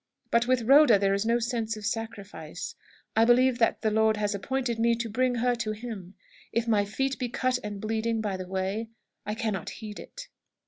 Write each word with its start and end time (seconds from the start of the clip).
But 0.31 0.47
with 0.47 0.63
Rhoda 0.63 0.97
there 0.97 1.13
is 1.13 1.27
no 1.27 1.37
sense 1.37 1.77
of 1.77 1.85
sacrifice. 1.85 2.73
I 3.15 3.23
believe 3.23 3.59
that 3.59 3.83
the 3.83 3.91
Lord 3.91 4.17
has 4.17 4.33
appointed 4.33 4.79
me 4.79 4.95
to 4.95 5.07
bring 5.07 5.35
her 5.35 5.53
to 5.57 5.73
Him. 5.73 6.15
If 6.51 6.67
my 6.67 6.85
feet 6.85 7.19
be 7.19 7.29
cut 7.29 7.59
and 7.63 7.79
bleeding 7.79 8.19
by 8.19 8.35
the 8.37 8.47
way, 8.47 8.89
I 9.27 9.35
cannot 9.35 9.69
heed 9.69 9.99
it." 9.99 10.27